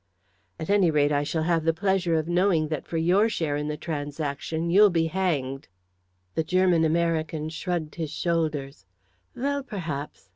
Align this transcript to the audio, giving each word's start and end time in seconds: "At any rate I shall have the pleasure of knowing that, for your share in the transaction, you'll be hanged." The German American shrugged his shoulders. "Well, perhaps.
"At 0.59 0.71
any 0.71 0.89
rate 0.89 1.11
I 1.11 1.21
shall 1.21 1.43
have 1.43 1.63
the 1.63 1.75
pleasure 1.75 2.15
of 2.15 2.27
knowing 2.27 2.69
that, 2.69 2.87
for 2.87 2.97
your 2.97 3.29
share 3.29 3.55
in 3.55 3.67
the 3.67 3.77
transaction, 3.77 4.71
you'll 4.71 4.89
be 4.89 5.05
hanged." 5.05 5.67
The 6.33 6.43
German 6.43 6.83
American 6.83 7.49
shrugged 7.49 7.93
his 7.93 8.09
shoulders. 8.09 8.87
"Well, 9.35 9.61
perhaps. 9.61 10.29